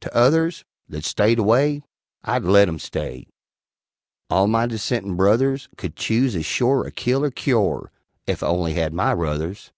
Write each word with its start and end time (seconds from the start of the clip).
T'others, 0.00 0.62
That 0.88 1.04
stayed 1.04 1.40
away, 1.40 1.82
I'd 2.22 2.44
let 2.44 2.68
'em 2.68 2.78
stay 2.78 3.26
All 4.30 4.46
my 4.46 4.66
dissentin' 4.66 5.16
brothers 5.16 5.68
Could 5.76 5.96
chuse 5.96 6.36
as 6.36 6.46
shore 6.46 6.86
a 6.86 6.92
kill 6.92 7.24
er 7.24 7.32
cuore, 7.32 7.90
Ef 8.28 8.40
I 8.40 8.46
only 8.46 8.74
had 8.74 8.94
my 8.94 9.10
ruthers. 9.10 9.72